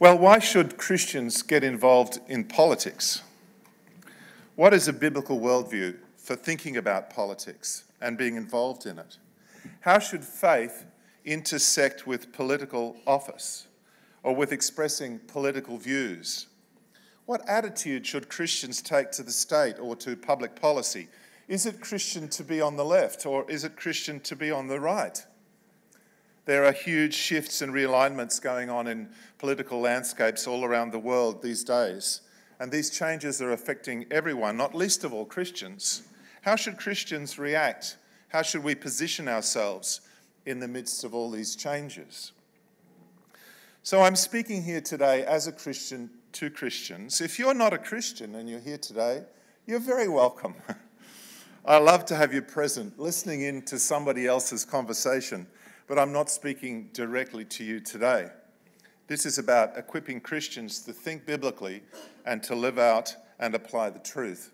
[0.00, 3.20] Well, why should Christians get involved in politics?
[4.56, 9.18] What is a biblical worldview for thinking about politics and being involved in it?
[9.80, 10.86] How should faith
[11.26, 13.66] intersect with political office
[14.22, 16.46] or with expressing political views?
[17.26, 21.08] What attitude should Christians take to the state or to public policy?
[21.46, 24.66] Is it Christian to be on the left or is it Christian to be on
[24.66, 25.26] the right?
[26.50, 31.42] There are huge shifts and realignments going on in political landscapes all around the world
[31.42, 32.22] these days.
[32.58, 36.02] And these changes are affecting everyone, not least of all Christians.
[36.42, 37.98] How should Christians react?
[38.30, 40.00] How should we position ourselves
[40.44, 42.32] in the midst of all these changes?
[43.84, 47.20] So I'm speaking here today as a Christian to Christians.
[47.20, 49.22] If you're not a Christian and you're here today,
[49.66, 50.56] you're very welcome.
[51.64, 55.46] I love to have you present, listening in to somebody else's conversation
[55.90, 58.28] but I'm not speaking directly to you today.
[59.08, 61.82] This is about equipping Christians to think biblically
[62.24, 64.52] and to live out and apply the truth.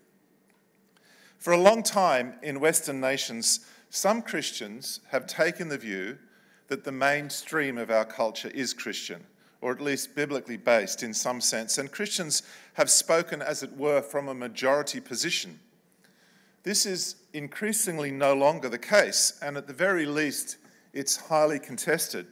[1.37, 3.59] For a long time in Western nations,
[3.91, 6.17] some Christians have taken the view
[6.69, 9.23] that the mainstream of our culture is Christian,
[9.61, 12.41] or at least biblically based in some sense, and Christians
[12.73, 15.59] have spoken, as it were, from a majority position.
[16.63, 20.57] This is increasingly no longer the case, and at the very least,
[20.97, 22.25] it's highly contested.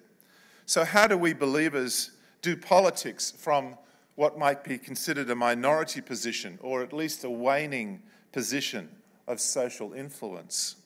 [0.65, 3.77] So, how do we believers do politics from
[4.15, 8.89] what might be considered a minority position or at least a waning position
[9.27, 10.77] of social influence?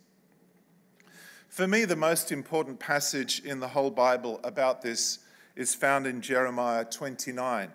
[1.47, 5.19] For me, the most important passage in the whole Bible about this
[5.55, 7.71] is found in Jeremiah 29,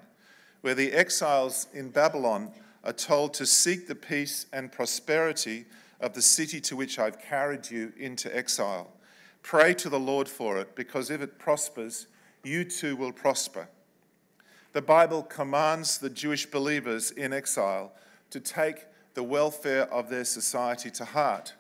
[0.61, 2.53] where the exiles in Babylon
[2.85, 5.65] are told to seek the peace and prosperity
[5.99, 8.91] of the city to which I've carried you into exile.
[9.45, 12.07] Pray to the Lord for it, because if it prospers,
[12.43, 13.69] you too will prosper.
[14.73, 17.93] The Bible commands the Jewish believers in exile
[18.31, 21.53] to take the welfare of their society to heart.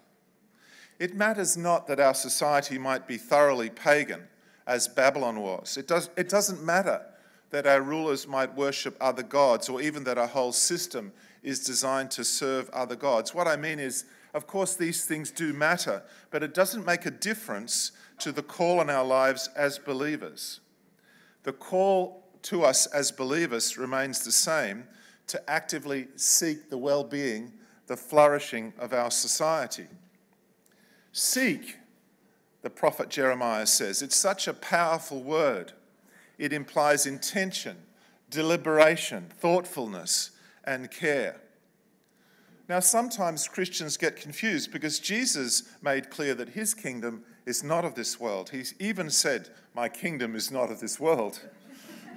[0.98, 4.28] It matters not that our society might be thoroughly pagan,
[4.66, 5.76] as Babylon was.
[5.76, 7.02] It, does, it doesn't matter
[7.50, 11.12] that our rulers might worship other gods or even that our whole system
[11.42, 13.34] is designed to serve other gods.
[13.34, 17.10] What I mean is, of course, these things do matter, but it doesn't make a
[17.10, 20.60] difference to the call in our lives as believers.
[21.44, 24.84] The call to us as believers remains the same
[25.28, 27.52] to actively seek the well being,
[27.86, 29.86] the flourishing of our society.
[31.12, 31.78] Seek,
[32.62, 34.02] the prophet Jeremiah says.
[34.02, 35.72] It's such a powerful word.
[36.38, 37.76] It implies intention,
[38.30, 40.32] deliberation, thoughtfulness,
[40.64, 41.40] and care.
[42.68, 47.94] Now, sometimes Christians get confused because Jesus made clear that his kingdom is not of
[47.94, 48.50] this world.
[48.50, 51.40] He even said, My kingdom is not of this world.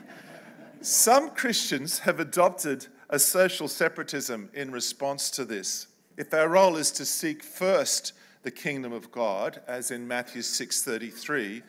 [0.82, 5.88] Some Christians have adopted a social separatism in response to this.
[6.16, 11.62] If our role is to seek first the kingdom of God, as in Matthew 6:33,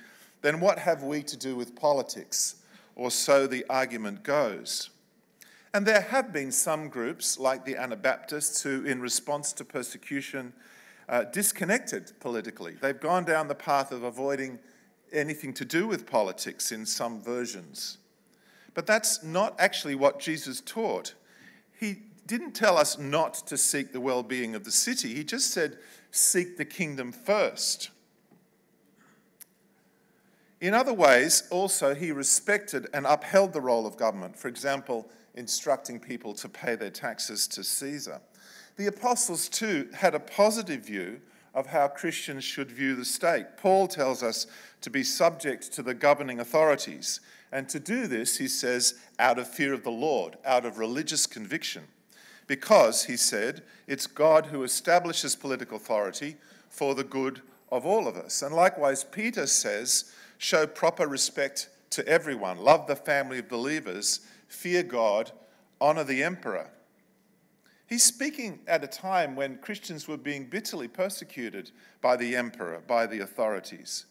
[0.42, 2.56] then what have we to do with politics?
[2.94, 4.90] Or so the argument goes.
[5.74, 10.52] And there have been some groups, like the Anabaptists, who, in response to persecution,
[11.08, 12.76] uh, disconnected politically.
[12.80, 14.58] They've gone down the path of avoiding
[15.12, 17.98] anything to do with politics in some versions.
[18.74, 21.14] But that's not actually what Jesus taught.
[21.78, 25.50] He didn't tell us not to seek the well being of the city, he just
[25.50, 25.78] said,
[26.10, 27.90] seek the kingdom first.
[30.60, 34.36] In other ways, also, he respected and upheld the role of government.
[34.36, 35.08] For example,
[35.38, 38.20] instructing people to pay their taxes to Caesar.
[38.76, 41.20] The apostles, too, had a positive view
[41.54, 43.56] of how Christians should view the state.
[43.56, 44.46] Paul tells us
[44.82, 47.20] to be subject to the governing authorities.
[47.50, 51.26] And to do this, he says, out of fear of the Lord, out of religious
[51.26, 51.84] conviction.
[52.46, 56.36] Because, he said, it's God who establishes political authority
[56.68, 57.40] for the good
[57.72, 58.42] of all of us.
[58.42, 64.82] And likewise, Peter says, show proper respect to everyone, love the family of believers, fear
[64.82, 65.32] God,
[65.80, 66.70] honor the emperor.
[67.86, 71.70] He's speaking at a time when Christians were being bitterly persecuted
[72.02, 74.04] by the emperor, by the authorities.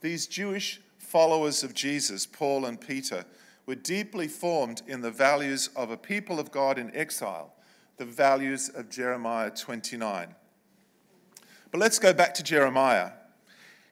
[0.00, 3.24] These Jewish followers of Jesus, Paul and Peter,
[3.66, 7.52] were deeply formed in the values of a people of God in exile,
[7.98, 10.34] the values of Jeremiah 29.
[11.70, 13.12] But let's go back to Jeremiah.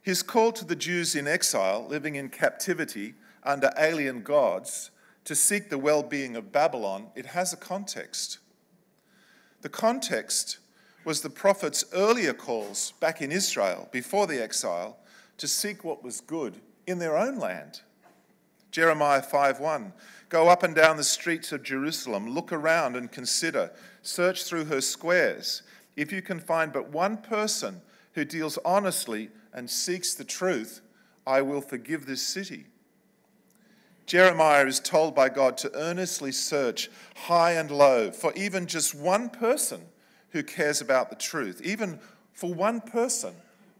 [0.03, 3.15] His call to the Jews in exile, living in captivity
[3.45, 4.91] under alien gods,
[5.29, 8.39] to seek the well being of Babylon, it has a context.
[9.61, 10.57] The context
[11.05, 14.97] was the prophet's earlier calls back in Israel before the exile
[15.37, 16.55] to seek what was good
[16.87, 17.83] in their own land.
[18.71, 19.93] Jeremiah 5:1
[20.31, 23.71] Go up and down the streets of Jerusalem, look around and consider,
[24.01, 25.61] search through her squares.
[25.95, 27.83] If you can find but one person
[28.15, 30.81] who deals honestly and seeks the truth,
[31.27, 32.69] I will forgive this city.
[34.09, 39.29] Jeremiah is told by God to earnestly search high and low for even just one
[39.29, 39.83] person
[40.31, 41.61] who cares about the truth.
[41.63, 42.01] Even
[42.33, 43.35] for one person,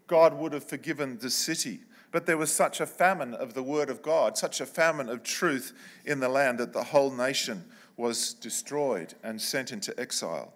[0.05, 1.79] God would have forgiven the city.
[2.11, 5.23] But there was such a famine of the word of God, such a famine of
[5.23, 5.73] truth
[6.05, 7.65] in the land that the whole nation
[7.97, 10.53] was destroyed and sent into exile.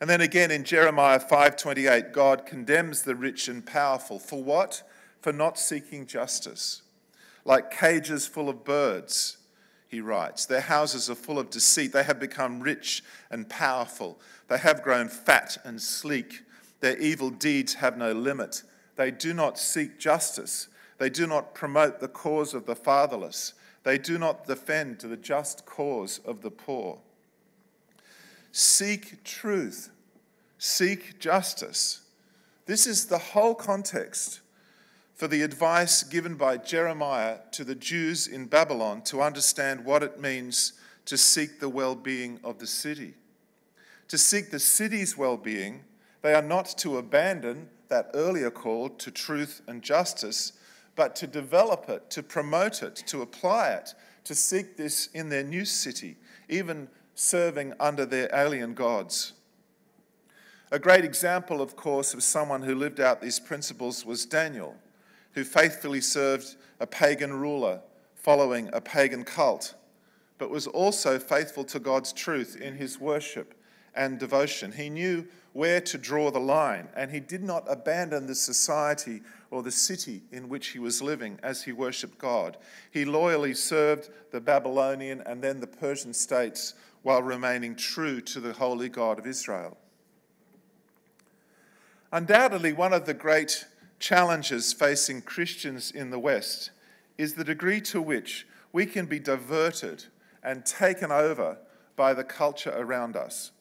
[0.00, 4.82] And then again in Jeremiah 5:28, God condemns the rich and powerful for what?
[5.20, 6.80] For not seeking justice.
[7.44, 9.38] Like cages full of birds,
[9.88, 10.46] he writes.
[10.46, 11.92] Their houses are full of deceit.
[11.92, 14.18] They have become rich and powerful.
[14.48, 16.42] They have grown fat and sleek.
[16.80, 18.62] Their evil deeds have no limit.
[18.96, 20.68] They do not seek justice.
[20.98, 23.54] They do not promote the cause of the fatherless.
[23.82, 26.98] They do not defend the just cause of the poor.
[28.52, 29.90] Seek truth.
[30.58, 32.00] Seek justice.
[32.66, 34.40] This is the whole context
[35.14, 40.20] for the advice given by Jeremiah to the Jews in Babylon to understand what it
[40.20, 40.72] means
[41.06, 43.14] to seek the well being of the city.
[44.08, 45.84] To seek the city's well being,
[46.22, 50.52] they are not to abandon that earlier call to truth and justice,
[50.96, 53.94] but to develop it, to promote it, to apply it,
[54.24, 56.16] to seek this in their new city,
[56.48, 59.34] even serving under their alien gods.
[60.72, 64.74] A great example, of course, of someone who lived out these principles was Daniel,
[65.34, 67.80] who faithfully served a pagan ruler
[68.14, 69.74] following a pagan cult,
[70.38, 73.54] but was also faithful to God's truth in his worship
[73.94, 74.72] and devotion.
[74.72, 79.62] He knew where to draw the line, and he did not abandon the society or
[79.62, 82.56] the city in which he was living as he worshipped God.
[82.90, 88.52] He loyally served the Babylonian and then the Persian states while remaining true to the
[88.52, 89.76] holy God of Israel.
[92.10, 93.66] Undoubtedly, one of the great
[93.98, 96.70] challenges facing Christians in the West
[97.16, 100.04] is the degree to which we can be diverted
[100.42, 101.58] and taken over
[101.96, 103.52] by the culture around us.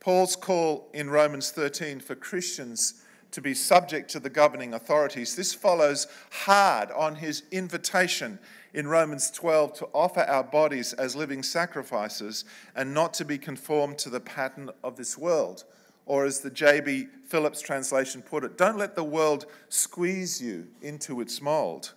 [0.00, 3.02] Paul's call in Romans 13 for Christians
[3.32, 8.38] to be subject to the governing authorities, this follows hard on his invitation
[8.72, 12.44] in Romans 12 to offer our bodies as living sacrifices
[12.74, 15.64] and not to be conformed to the pattern of this world.
[16.06, 17.08] Or, as the J.B.
[17.28, 21.92] Phillips translation put it, don't let the world squeeze you into its mold.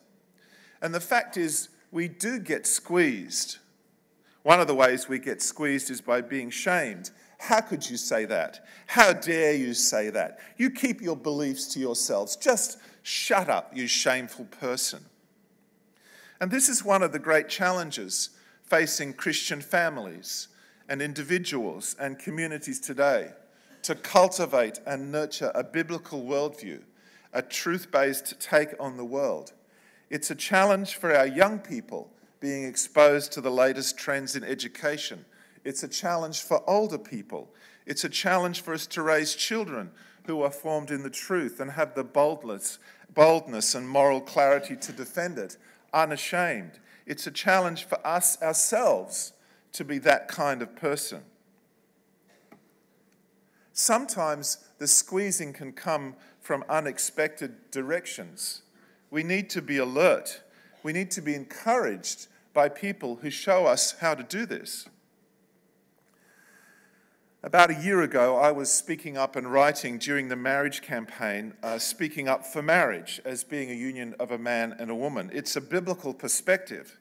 [0.81, 3.59] And the fact is, we do get squeezed.
[4.43, 8.25] One of the ways we get squeezed is by being shamed how could you say
[8.25, 8.65] that?
[8.85, 10.39] How dare you say that?
[10.57, 12.35] You keep your beliefs to yourselves.
[12.35, 15.05] Just shut up, you shameful person.
[16.41, 18.31] And this is one of the great challenges
[18.63, 20.49] facing Christian families
[20.89, 23.31] and individuals and communities today
[23.83, 26.81] to cultivate and nurture a biblical worldview,
[27.33, 29.53] a truth based take on the world.
[30.09, 35.25] It's a challenge for our young people being exposed to the latest trends in education
[35.63, 37.49] it's a challenge for older people.
[37.85, 39.91] It's a challenge for us to raise children
[40.25, 42.79] who are formed in the truth and have the boldness,
[43.13, 45.57] boldness and moral clarity to defend it,
[45.93, 46.79] unashamed.
[47.05, 49.33] It's a challenge for us ourselves
[49.73, 51.23] to be that kind of person.
[53.79, 58.61] Sometimes the squeezing can come from unexpected directions.
[59.09, 60.41] We need to be alert.
[60.83, 64.89] We need to be encouraged by people who show us how to do this.
[67.41, 71.79] About a year ago, I was speaking up and writing during the marriage campaign, uh,
[71.79, 75.29] speaking up for marriage as being a union of a man and a woman.
[75.31, 76.99] It's a biblical perspective.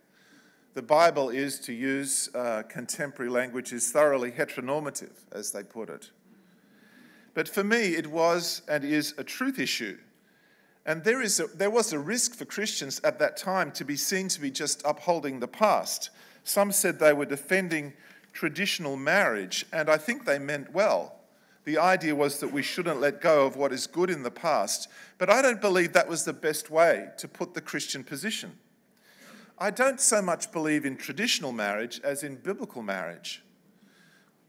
[0.75, 6.13] The Bible is, to use uh, contemporary language, is thoroughly heteronormative, as they put it.
[7.39, 9.97] But for me, it was and is a truth issue.
[10.85, 13.95] And there, is a, there was a risk for Christians at that time to be
[13.95, 16.11] seen to be just upholding the past.
[16.43, 17.93] Some said they were defending
[18.33, 21.21] traditional marriage, and I think they meant well.
[21.63, 24.89] The idea was that we shouldn't let go of what is good in the past,
[25.17, 28.59] but I don't believe that was the best way to put the Christian position.
[29.61, 33.45] I don't so much believe in traditional marriage as in biblical marriage.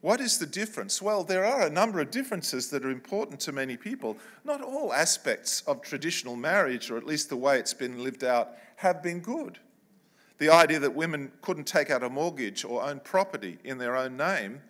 [0.01, 1.01] What is the difference?
[1.01, 4.18] Well, there are a number of differences that are important to many people.
[4.46, 8.51] Not all aspects of traditional marriage, or at least the way it's been lived out,
[8.77, 9.60] have been good.
[10.38, 14.15] The idea that women couldn't take out a mortgage or own property in their own
[14.15, 14.62] name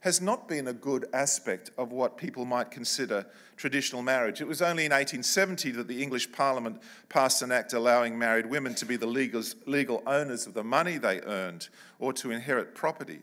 [0.00, 3.24] has not been a good aspect of what people might consider
[3.56, 4.40] traditional marriage.
[4.40, 8.74] It was only in 1870 that the English Parliament passed an act allowing married women
[8.74, 11.68] to be the legal, owners of the money they earned
[12.00, 13.22] or to inherit property.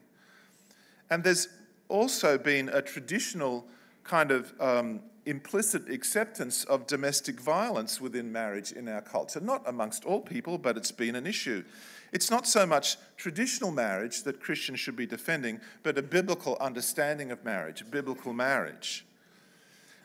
[1.11, 1.49] And there's
[1.89, 3.67] also been a traditional
[4.03, 10.05] kind of um, implicit acceptance of domestic violence within marriage in our culture, not amongst
[10.05, 11.63] all people, but it's been an issue.
[12.11, 17.29] It's not so much traditional marriage that Christians should be defending, but a biblical understanding
[17.29, 19.05] of marriage, biblical marriage.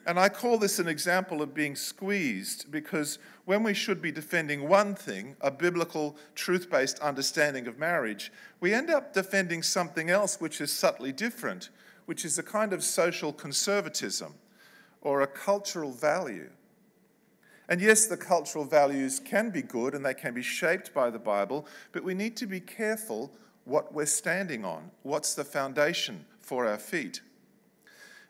[0.06, 4.68] And I call this an example of being squeezed because when we should be defending
[4.68, 10.40] one thing, a biblical, truth based understanding of marriage, we end up defending something else
[10.40, 11.70] which is subtly different,
[12.04, 14.34] which is a kind of social conservatism
[15.00, 16.50] or a cultural value.
[17.68, 21.18] And yes, the cultural values can be good and they can be shaped by the
[21.18, 23.32] Bible, but we need to be careful
[23.64, 24.92] what we're standing on.
[25.02, 27.22] What's the foundation for our feet?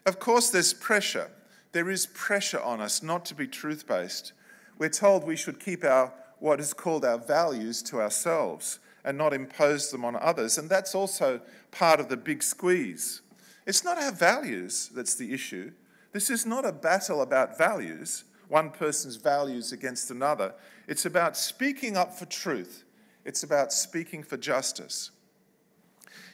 [0.07, 1.31] Of course, there's pressure.
[1.77, 4.33] There is pressure on us not to be truth based.
[4.79, 9.35] We're told we should keep our what is called our values to ourselves and not
[9.35, 10.57] impose them on others.
[10.57, 11.39] And that's also
[11.73, 13.21] part of the big squeeze.
[13.67, 15.71] It's not our values that's the issue.
[16.13, 20.55] This is not a battle about values one person's values against another.
[20.89, 22.85] It's about speaking up for truth,
[23.27, 25.11] it's about speaking for justice.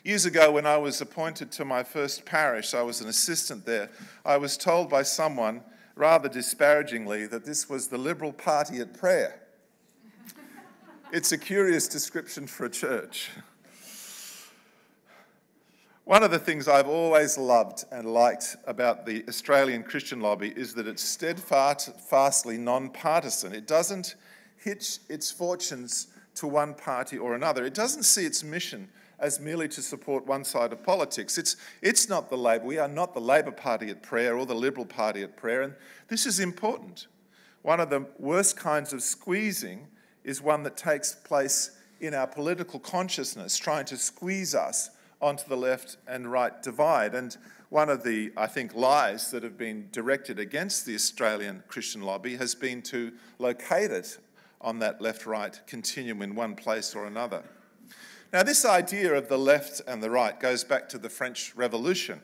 [0.05, 3.89] Years ago, when I was appointed to my first parish, I was an assistant there.
[4.25, 5.63] I was told by someone,
[5.95, 9.41] rather disparagingly, that this was the Liberal Party at prayer.
[11.13, 13.31] it's a curious description for a church.
[16.05, 20.75] One of the things I've always loved and liked about the Australian Christian lobby is
[20.75, 23.53] that it's steadfastly non partisan.
[23.53, 24.17] It doesn't
[24.57, 27.65] hitch its fortunes to one party or another.
[27.65, 31.39] It doesn't see its mission as merely to support one side of politics.
[31.39, 32.65] It's, it's not the Labor.
[32.65, 35.75] We are not the Labor Party at prayer or the Liberal Party at prayer, and
[36.09, 37.07] this is important.
[37.63, 39.87] One of the worst kinds of squeezing
[40.25, 41.71] is one that takes place
[42.01, 47.15] in our political consciousness, trying to squeeze us onto the left and right divide.
[47.15, 47.37] And
[47.69, 52.37] one of the, I think, lies that have been directed against the Australian Christian lobby
[52.37, 54.19] has been to locate it
[54.63, 57.43] on that left right continuum in one place or another.
[58.33, 62.21] Now, this idea of the left and the right goes back to the French Revolution.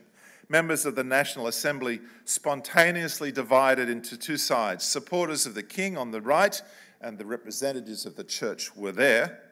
[0.49, 6.11] Members of the National Assembly spontaneously divided into two sides supporters of the king on
[6.11, 6.63] the right,
[7.03, 9.43] and the representatives of the church were there,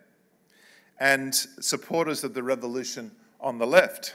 [0.98, 4.14] and supporters of the revolution on the left.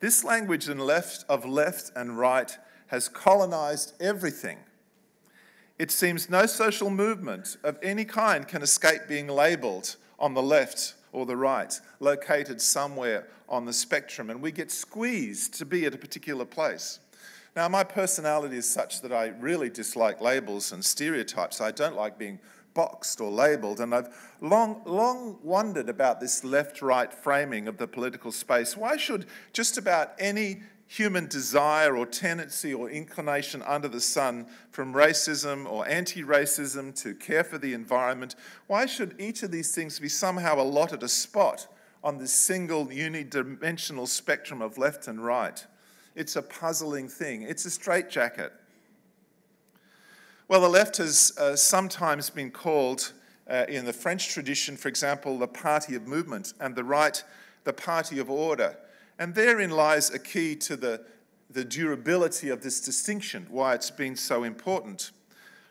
[0.00, 2.58] This language in left, of left and right
[2.88, 4.58] has colonized everything.
[5.82, 10.94] It seems no social movement of any kind can escape being labeled on the left
[11.10, 15.92] or the right, located somewhere on the spectrum, and we get squeezed to be at
[15.92, 17.00] a particular place.
[17.56, 21.60] Now, my personality is such that I really dislike labels and stereotypes.
[21.60, 22.38] I don't like being
[22.74, 23.80] boxed or labelled.
[23.80, 24.08] And I've
[24.40, 28.76] long, long wondered about this left right framing of the political space.
[28.76, 30.62] Why should just about any
[30.92, 37.14] human desire or tendency or inclination under the sun, from racism or anti racism to
[37.14, 38.34] care for the environment,
[38.66, 41.66] why should each of these things be somehow allotted a spot
[42.04, 45.66] on this single unidimensional spectrum of left and right?
[46.14, 47.40] It's a puzzling thing.
[47.40, 48.52] It's a straitjacket.
[50.46, 53.12] Well, the left has uh, sometimes been called,
[53.48, 57.24] uh, in the French tradition, for example, the party of movement, and the right,
[57.64, 58.76] the party of order.
[59.18, 61.04] And therein lies a key to the,
[61.50, 65.10] the durability of this distinction, why it's been so important.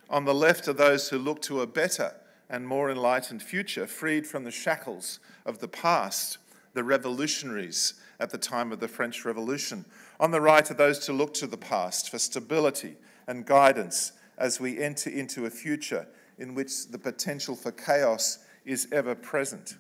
[0.10, 2.14] On the left are those who look to a better
[2.50, 6.38] and more enlightened future, freed from the shackles of the past,
[6.74, 9.86] the revolutionaries at the time of the French Revolution.
[10.20, 12.96] On the right are those who look to the past for stability
[13.28, 16.08] and guidance as we enter into a future
[16.38, 19.78] in which the potential for chaos is ever present.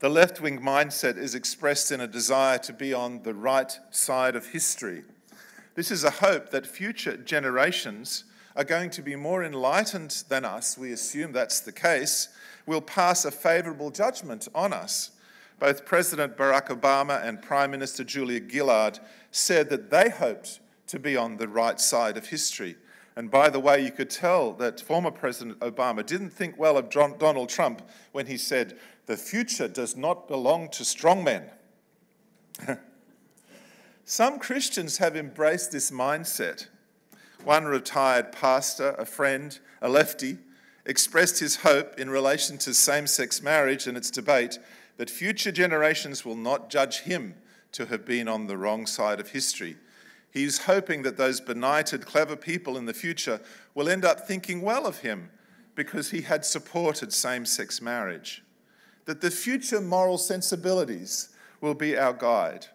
[0.00, 4.34] The left wing mindset is expressed in a desire to be on the right side
[4.34, 5.02] of history.
[5.74, 8.24] This is a hope that future generations
[8.56, 10.78] are going to be more enlightened than us.
[10.78, 12.30] We assume that's the case.
[12.64, 15.10] Will pass a favourable judgment on us.
[15.58, 21.14] Both President Barack Obama and Prime Minister Julia Gillard said that they hoped to be
[21.14, 22.76] on the right side of history.
[23.16, 26.90] And by the way, you could tell that former President Obama didn't think well of
[26.90, 31.50] John, Donald Trump when he said, The future does not belong to strong men.
[34.04, 36.66] Some Christians have embraced this mindset.
[37.44, 40.38] One retired pastor, a friend, a lefty,
[40.84, 44.58] expressed his hope in relation to same sex marriage and its debate
[44.96, 47.34] that future generations will not judge him
[47.72, 49.76] to have been on the wrong side of history.
[50.30, 53.40] He's hoping that those benighted, clever people in the future
[53.74, 55.30] will end up thinking well of him
[55.74, 58.42] because he had supported same sex marriage.
[59.06, 62.66] That the future moral sensibilities will be our guide.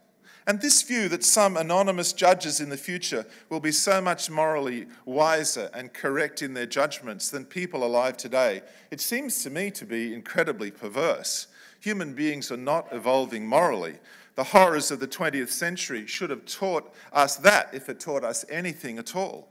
[0.48, 4.86] And this view that some anonymous judges in the future will be so much morally
[5.06, 9.86] wiser and correct in their judgments than people alive today, it seems to me to
[9.86, 11.48] be incredibly perverse.
[11.80, 13.96] Human beings are not evolving morally.
[14.36, 18.46] The horrors of the 20th century should have taught us that if it taught us
[18.50, 19.50] anything at all.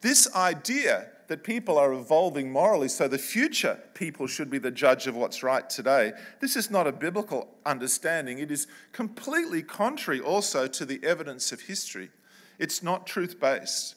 [0.00, 5.06] This idea that people are evolving morally, so the future people should be the judge
[5.06, 6.12] of what's right today.
[6.40, 8.38] This is not a biblical understanding.
[8.38, 12.10] It is completely contrary also to the evidence of history.
[12.58, 13.94] It's not truth based.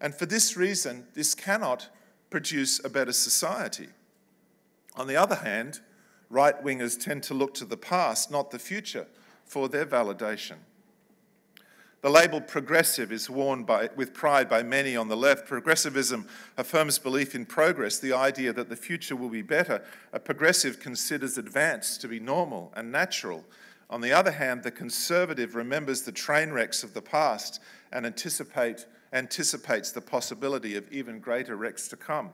[0.00, 1.88] And for this reason, this cannot
[2.30, 3.88] produce a better society.
[4.96, 5.80] On the other hand,
[6.30, 9.06] right wingers tend to look to the past, not the future,
[9.50, 10.54] for their validation.
[12.02, 15.48] The label progressive is worn by, with pride by many on the left.
[15.48, 19.82] Progressivism affirms belief in progress, the idea that the future will be better.
[20.12, 23.44] A progressive considers advance to be normal and natural.
[23.90, 28.86] On the other hand, the conservative remembers the train wrecks of the past and anticipate,
[29.12, 32.30] anticipates the possibility of even greater wrecks to come.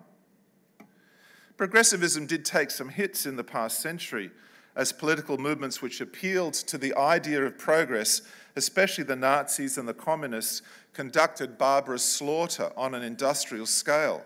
[1.57, 4.31] Progressivism did take some hits in the past century
[4.77, 8.21] as political movements which appealed to the idea of progress,
[8.55, 14.23] especially the Nazis and the communists, conducted barbarous slaughter on an industrial scale.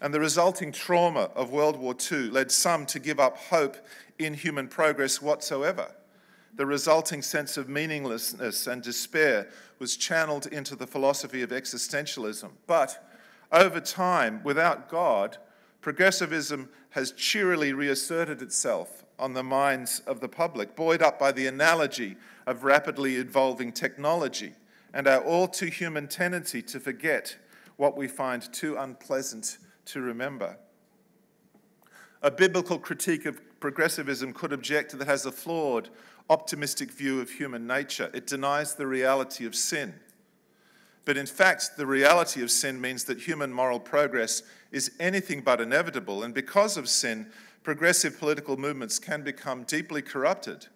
[0.00, 3.76] And the resulting trauma of World War II led some to give up hope
[4.18, 5.92] in human progress whatsoever.
[6.56, 9.48] The resulting sense of meaninglessness and despair
[9.80, 12.50] was channeled into the philosophy of existentialism.
[12.68, 13.04] But
[13.50, 15.38] over time, without God,
[15.80, 21.46] progressivism has cheerily reasserted itself on the minds of the public, buoyed up by the
[21.46, 22.16] analogy
[22.46, 24.52] of rapidly evolving technology
[24.92, 27.36] and our all too human tendency to forget
[27.76, 30.56] what we find too unpleasant to remember.
[32.22, 35.90] A biblical critique of progressivism could object that it has a flawed,
[36.30, 38.10] optimistic view of human nature.
[38.14, 39.94] It denies the reality of sin.
[41.04, 45.60] But in fact, the reality of sin means that human moral progress is anything but
[45.60, 47.26] inevitable, and because of sin,
[47.64, 50.66] progressive political movements can become deeply corrupted.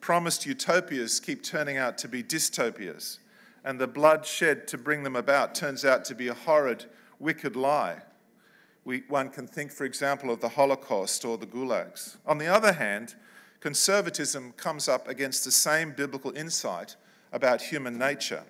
[0.00, 3.18] Promised utopias keep turning out to be dystopias,
[3.62, 6.86] and the blood shed to bring them about turns out to be a horrid,
[7.20, 7.98] wicked lie.
[8.84, 12.16] We, one can think, for example, of the Holocaust or the gulags.
[12.24, 13.14] On the other hand,
[13.60, 16.96] conservatism comes up against the same biblical insight
[17.32, 18.44] about human nature.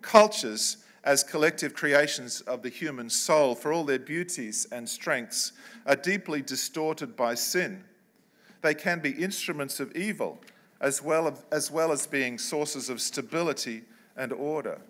[0.00, 5.52] Cultures as collective creations of the human soul, for all their beauties and strengths,
[5.86, 7.84] are deeply distorted by sin.
[8.62, 10.40] They can be instruments of evil,
[10.80, 13.82] as well as, well as being sources of stability
[14.16, 14.80] and order.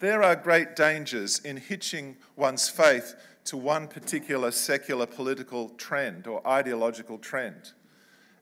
[0.00, 6.44] There are great dangers in hitching one's faith to one particular secular political trend or
[6.46, 7.72] ideological trend.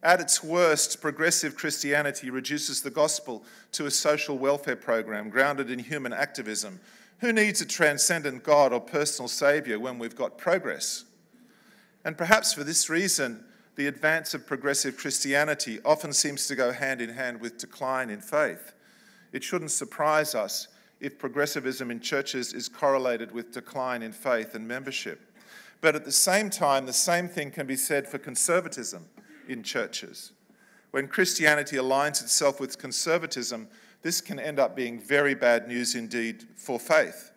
[0.02, 5.78] At its worst, progressive Christianity reduces the gospel to a social welfare program grounded in
[5.78, 6.80] human activism.
[7.18, 11.04] Who needs a transcendent God or personal Saviour when we've got progress?
[12.02, 13.44] And perhaps for this reason,
[13.76, 18.20] the advance of progressive Christianity often seems to go hand in hand with decline in
[18.20, 18.72] faith.
[19.32, 24.66] It shouldn't surprise us if progressivism in churches is correlated with decline in faith and
[24.66, 25.20] membership.
[25.82, 29.06] But at the same time, the same thing can be said for conservatism
[29.50, 30.32] in churches.
[30.92, 33.68] When Christianity aligns itself with conservatism,
[34.02, 37.32] this can end up being very bad news indeed for faith.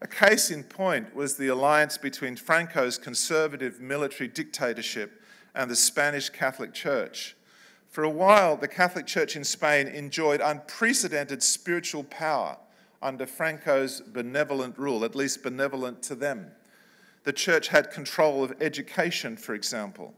[0.00, 5.22] A case in point was the alliance between Franco's conservative military dictatorship
[5.54, 7.36] and the Spanish Catholic Church.
[7.88, 12.56] For a while, the Catholic Church in Spain enjoyed unprecedented spiritual power
[13.02, 16.50] under Franco's benevolent rule, at least benevolent to them.
[17.24, 20.14] The church had control of education, for example.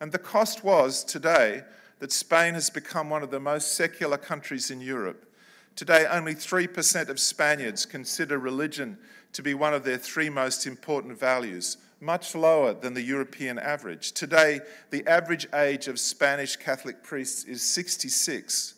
[0.00, 1.62] And the cost was today
[2.00, 5.30] that Spain has become one of the most secular countries in Europe.
[5.76, 8.98] Today, only 3% of Spaniards consider religion
[9.32, 14.12] to be one of their three most important values, much lower than the European average.
[14.12, 18.74] Today, the average age of Spanish Catholic priests is 66.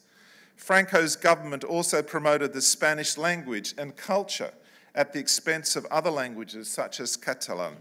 [0.57, 4.52] Franco's government also promoted the Spanish language and culture
[4.94, 7.76] at the expense of other languages such as Catalan.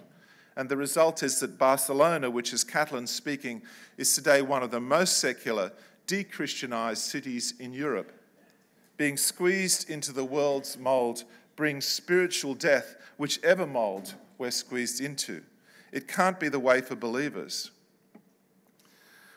[0.57, 3.61] And the result is that Barcelona, which is Catalan speaking,
[3.97, 5.71] is today one of the most secular,
[6.07, 8.11] de Christianized cities in Europe.
[8.97, 15.41] Being squeezed into the world's mold brings spiritual death, whichever mold we're squeezed into.
[15.91, 17.71] It can't be the way for believers.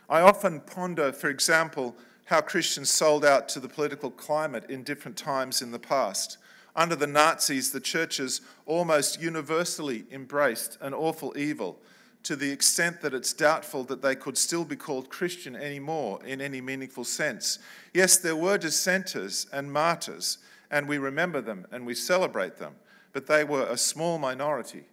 [0.09, 5.17] I often ponder, for example, how Christians sold out to the political climate in different
[5.17, 6.39] times in the past.
[6.77, 11.81] Under the Nazis, the churches almost universally embraced an awful evil
[12.25, 16.41] to the extent that it's doubtful that they could still be called Christian anymore in
[16.41, 17.59] any meaningful sense.
[17.95, 20.39] Yes, there were dissenters and martyrs,
[20.71, 22.75] and we remember them and we celebrate them,
[23.13, 24.85] but they were a small minority.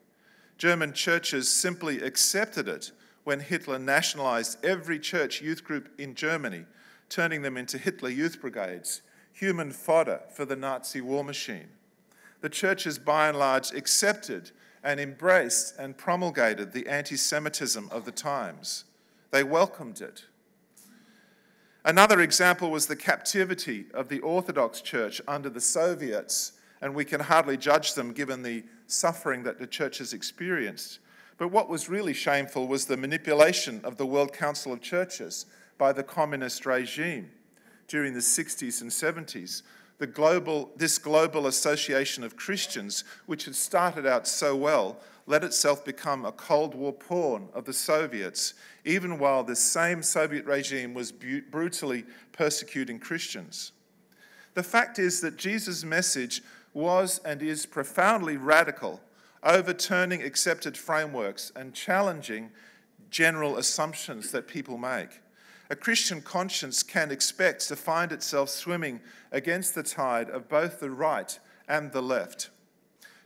[0.58, 2.92] German churches simply accepted it
[3.26, 6.66] when Hitler nationalized every church youth group in Germany,
[7.10, 9.02] turning them into Hitler youth brigades,
[9.36, 11.68] human fodder for the Nazi war machine.
[12.40, 18.12] The churches, by and large, accepted and embraced and promulgated the anti Semitism of the
[18.12, 18.86] times.
[19.32, 20.26] They welcomed it.
[21.84, 27.20] Another example was the captivity of the Orthodox Church under the Soviets, and we can
[27.20, 31.00] hardly judge them given the suffering that the church has experienced.
[31.38, 35.46] But what was really shameful was the manipulation of the World Council of Churches
[35.78, 37.32] by the communist regime
[37.88, 39.62] during the 60s and 70s,
[39.98, 45.84] the global, this global association of Christians, which had started out so well, let itself
[45.84, 51.12] become a Cold War pawn of the Soviets, even while the same Soviet regime was
[51.12, 53.72] brutally persecuting Christians.
[54.54, 56.42] The fact is that Jesus' message
[56.74, 59.02] was and is profoundly radical,
[59.44, 62.52] overturning accepted frameworks and challenging
[63.10, 65.22] general assumptions that people make
[65.70, 69.02] a Christian conscience can expect to find itself swimming
[69.32, 72.50] against the tide of both the right and the left.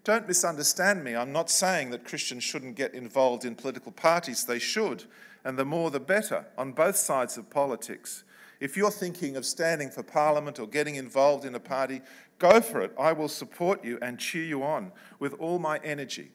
[0.03, 1.15] Don't misunderstand me.
[1.15, 4.45] I'm not saying that Christians shouldn't get involved in political parties.
[4.45, 5.03] They should,
[5.43, 8.23] and the more the better on both sides of politics.
[8.59, 12.01] If you're thinking of standing for Parliament or getting involved in a party,
[12.39, 12.93] go for it.
[12.99, 16.31] I will support you and cheer you on with all my energy.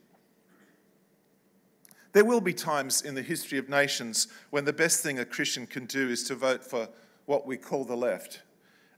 [2.15, 5.67] There will be times in the history of nations when the best thing a Christian
[5.67, 6.89] can do is to vote for
[7.27, 8.43] what we call the left.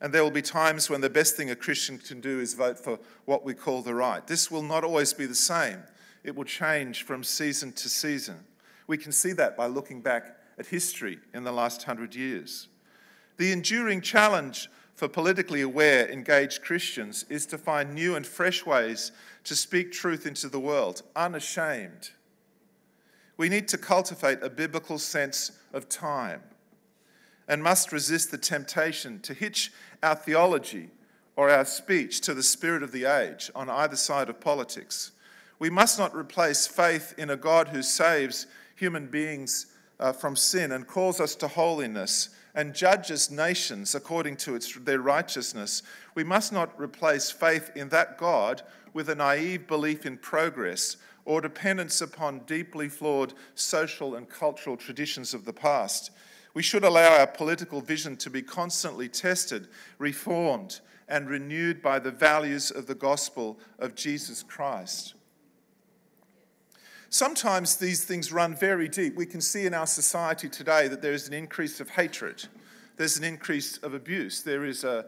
[0.02, 2.78] And there will be times when the best thing a Christian can do is vote
[2.78, 4.24] for what we call the right.
[4.26, 5.82] This will not always be the same,
[6.24, 8.44] it will change from season to season.
[8.86, 12.68] We can see that by looking back at history in the last hundred years.
[13.38, 19.10] The enduring challenge for politically aware, engaged Christians is to find new and fresh ways
[19.44, 22.10] to speak truth into the world, unashamed
[23.36, 26.42] we need to cultivate a biblical sense of time
[27.48, 29.72] and must resist the temptation to hitch
[30.02, 30.90] our theology
[31.36, 35.12] or our speech to the spirit of the age on either side of politics.
[35.58, 39.66] We must not replace faith in a God who saves human beings
[40.00, 45.00] uh, from sin and calls us to holiness and judges nations according to its, their
[45.00, 45.82] righteousness.
[46.14, 51.40] We must not replace faith in that God with a naive belief in progress or
[51.42, 56.10] dependence upon deeply flawed social and cultural traditions of the past.
[56.54, 62.10] We should allow our political vision to be constantly tested, reformed, and renewed by the
[62.10, 65.14] values of the gospel of Jesus Christ.
[67.10, 69.16] Sometimes these things run very deep.
[69.16, 72.44] We can see in our society today that there is an increase of hatred,
[72.96, 75.06] there's an increase of abuse, there is a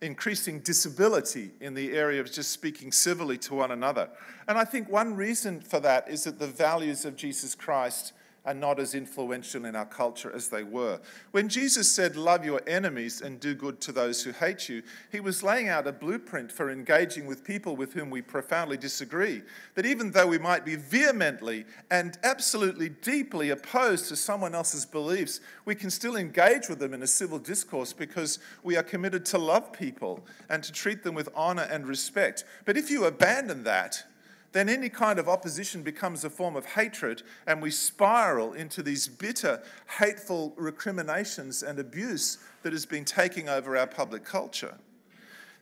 [0.00, 4.08] increasing disability in the area of just speaking civilly to one another.
[4.46, 8.12] And I think one reason for that is that the values of Jesus Christ
[8.44, 11.00] are not as influential in our culture as they were.
[11.32, 15.20] When Jesus said, Love your enemies and do good to those who hate you, he
[15.20, 19.42] was laying out a blueprint for engaging with people with whom we profoundly disagree.
[19.74, 25.40] That even though we might be vehemently and absolutely deeply opposed to someone else's beliefs,
[25.64, 29.38] we can still engage with them in a civil discourse because we are committed to
[29.38, 32.44] love people and to treat them with honor and respect.
[32.64, 34.04] But if you abandon that,
[34.52, 39.06] then any kind of opposition becomes a form of hatred, and we spiral into these
[39.06, 39.62] bitter,
[39.98, 44.78] hateful recriminations and abuse that has been taking over our public culture.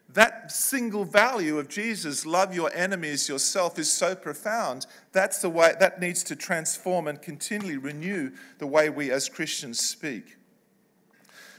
[0.08, 4.86] That single value of Jesus, love your enemies yourself, is so profound.
[5.12, 9.80] That's the way that needs to transform and continually renew the way we as Christians
[9.80, 10.36] speak.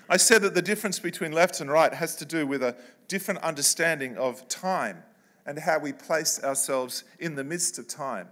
[0.09, 2.77] I said that the difference between left and right has to do with a
[3.09, 5.03] different understanding of time
[5.47, 8.27] and how we place ourselves in the midst of time.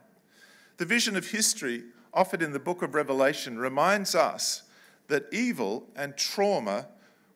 [0.77, 4.63] The vision of history offered in the book of Revelation reminds us
[5.07, 6.87] that evil and trauma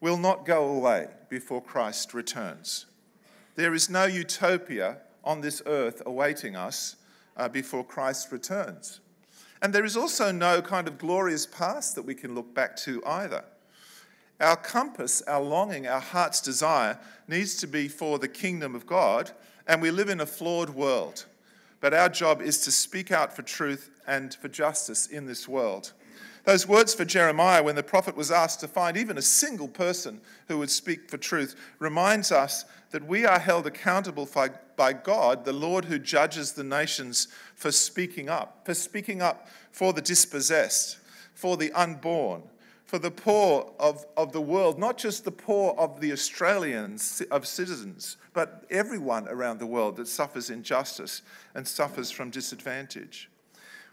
[0.01, 2.85] will not go away before Christ returns.
[3.55, 6.97] There is no utopia on this earth awaiting us
[7.37, 8.99] uh, before Christ returns.
[9.61, 13.03] And there is also no kind of glorious past that we can look back to
[13.05, 13.43] either.
[14.39, 19.31] Our compass, our longing, our heart's desire needs to be for the kingdom of God
[19.69, 21.25] and we live in a flawed world.
[21.79, 25.93] But our job is to speak out for truth and for justice in this world.
[26.43, 30.21] Those words for Jeremiah, when the prophet was asked to find even a single person
[30.47, 34.27] who would speak for truth, reminds us that we are held accountable
[34.75, 39.93] by God, the Lord who judges the nations, for speaking up, for speaking up for
[39.93, 40.97] the dispossessed,
[41.35, 42.41] for the unborn,
[42.89, 47.45] for the poor of, of the world, not just the poor of the Australians, of
[47.45, 51.21] citizens, but everyone around the world that suffers injustice
[51.53, 53.29] and suffers from disadvantage.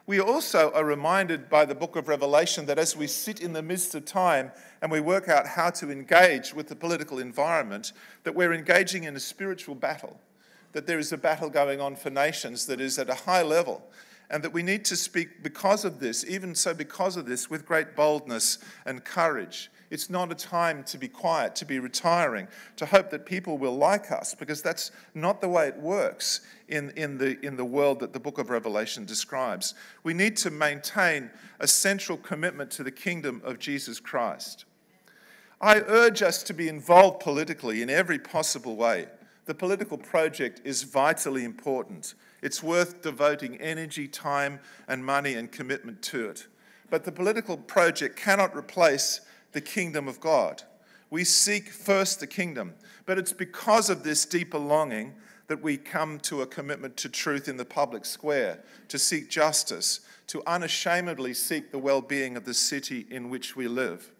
[0.07, 3.63] We also are reminded by the book of Revelation that as we sit in the
[3.63, 7.93] midst of time and we work out how to engage with the political environment,
[8.25, 10.19] that we're engaging in a spiritual battle,
[10.73, 13.91] that there is a battle going on for nations that is at a high level,
[14.31, 17.67] and that we need to speak because of this, even so because of this, with
[17.67, 19.71] great boldness and courage.
[19.91, 23.77] It's not a time to be quiet, to be retiring, to hope that people will
[23.77, 28.01] like us, because that's not the way it works in, in, the, in the world
[28.01, 29.75] that the book of Revelation describes.
[30.03, 34.65] We need to maintain a central commitment to the kingdom of Jesus Christ.
[35.61, 39.07] I urge us to be involved politically in every possible way.
[39.47, 42.15] The political project is vitally important.
[42.43, 46.47] It's worth devoting energy, time, and money and commitment to it.
[46.91, 49.21] But the political project cannot replace
[49.53, 50.63] the kingdom of God.
[51.11, 52.75] We seek first the kingdom,
[53.07, 55.15] but it's because of this deeper longing
[55.49, 60.01] that we come to a commitment to truth in the public square, to seek justice,
[60.27, 64.11] to unashamedly seek the well being of the city in which we live.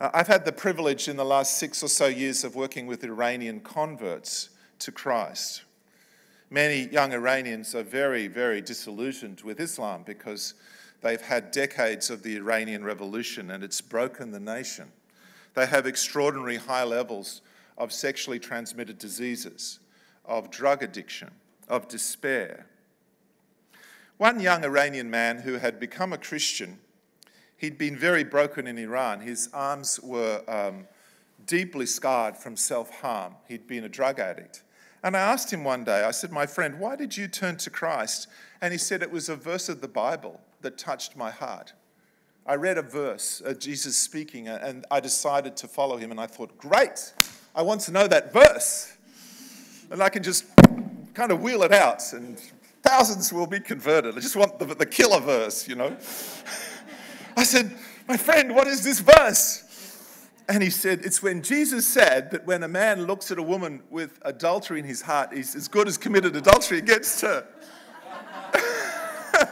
[0.00, 3.02] Uh, I've had the privilege in the last six or so years of working with
[3.04, 5.62] Iranian converts to Christ.
[6.54, 10.54] Many young Iranians are very, very disillusioned with Islam because
[11.00, 14.92] they've had decades of the Iranian Revolution and it's broken the nation.
[15.54, 17.42] They have extraordinary high levels
[17.76, 19.80] of sexually transmitted diseases,
[20.24, 21.32] of drug addiction,
[21.68, 22.66] of despair.
[24.18, 26.78] One young Iranian man who had become a Christian,
[27.56, 29.22] he'd been very broken in Iran.
[29.22, 30.86] His arms were um,
[31.46, 33.34] deeply scarred from self harm.
[33.48, 34.62] He'd been a drug addict.
[35.04, 37.68] And I asked him one day, I said, My friend, why did you turn to
[37.68, 38.26] Christ?
[38.62, 41.74] And he said, It was a verse of the Bible that touched my heart.
[42.46, 46.10] I read a verse, Jesus speaking, and I decided to follow him.
[46.10, 47.12] And I thought, Great,
[47.54, 48.96] I want to know that verse.
[49.90, 50.46] And I can just
[51.12, 52.40] kind of wheel it out, and
[52.82, 54.16] thousands will be converted.
[54.16, 55.94] I just want the, the killer verse, you know.
[57.36, 57.76] I said,
[58.08, 59.63] My friend, what is this verse?
[60.48, 63.82] And he said, It's when Jesus said that when a man looks at a woman
[63.90, 67.46] with adultery in his heart, he's as good as committed adultery against her.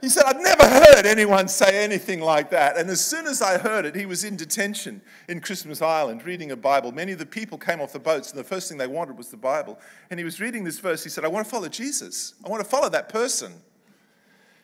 [0.00, 2.76] he said, I've never heard anyone say anything like that.
[2.76, 6.50] And as soon as I heard it, he was in detention in Christmas Island reading
[6.50, 6.90] a Bible.
[6.90, 9.28] Many of the people came off the boats, and the first thing they wanted was
[9.28, 9.78] the Bible.
[10.10, 11.04] And he was reading this verse.
[11.04, 12.34] He said, I want to follow Jesus.
[12.44, 13.52] I want to follow that person.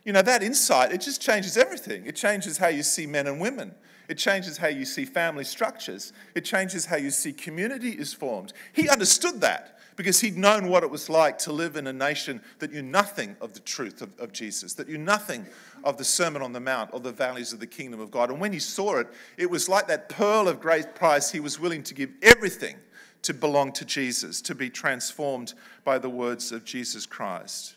[0.04, 2.04] You know, that insight, it just changes everything.
[2.04, 3.76] It changes how you see men and women.
[4.08, 6.12] It changes how you see family structures.
[6.34, 8.52] It changes how you see community is formed.
[8.72, 12.42] He understood that because he'd known what it was like to live in a nation
[12.58, 15.46] that knew nothing of the truth of, of, Jesus, that knew nothing
[15.84, 18.30] of the Sermon on the Mount or the values of the kingdom of God.
[18.30, 21.30] And when he saw it, it was like that pearl of great price.
[21.30, 22.76] He was willing to give everything
[23.22, 27.76] to belong to Jesus, to be transformed by the words of Jesus Christ.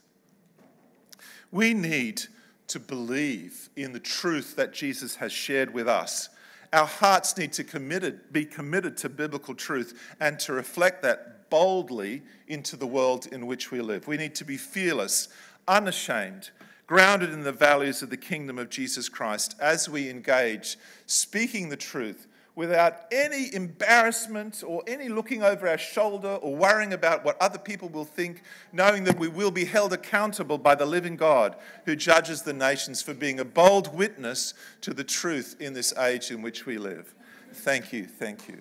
[1.51, 2.23] We need
[2.67, 6.29] to believe in the truth that Jesus has shared with us.
[6.73, 12.23] Our hearts need to committed, be committed to biblical truth and to reflect that boldly
[12.47, 14.07] into the world in which we live.
[14.07, 15.29] We need to be fearless,
[15.67, 16.49] unashamed,
[16.85, 21.77] grounded in the values of the kingdom of Jesus Christ as we engage, speaking the
[21.77, 22.27] truth
[22.57, 27.87] without any embarrassment or any looking over our shoulder or worrying about what other people
[27.87, 28.41] will think,
[28.73, 32.99] knowing that we will be held accountable by the living God who judges the nations
[32.99, 37.13] for being a bold witness to the truth in this age in which we live.
[37.53, 38.05] Thank you.
[38.05, 38.57] Thank you.